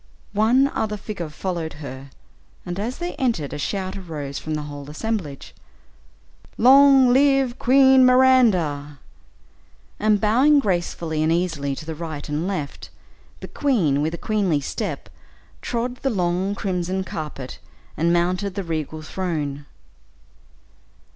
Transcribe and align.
One 0.33 0.67
other 0.69 0.97
figure 0.97 1.29
followed 1.29 1.73
her, 1.73 2.09
and 2.65 2.79
as 2.79 2.97
they 2.97 3.13
entered, 3.17 3.53
a 3.53 3.59
shout 3.59 3.95
arose 3.95 4.39
from 4.39 4.55
the 4.55 4.63
whole 4.63 4.89
assemblage, 4.89 5.53
"Long 6.57 7.13
live 7.13 7.59
Queen 7.59 8.03
Miranda!" 8.03 8.97
And 9.99 10.19
bowing 10.19 10.57
gracefully 10.59 11.21
and 11.21 11.31
easily 11.31 11.75
to 11.75 11.85
the 11.85 11.93
right 11.93 12.27
and 12.27 12.47
left, 12.47 12.89
the 13.41 13.47
queen 13.47 14.01
with 14.01 14.15
a 14.15 14.17
queenly 14.17 14.59
step, 14.59 15.07
trod 15.61 15.97
the 15.97 16.09
long 16.09 16.55
crimson 16.55 17.03
carpet 17.03 17.59
and 17.95 18.11
mounted 18.11 18.55
the 18.55 18.63
regal 18.63 19.03
throne. 19.03 19.67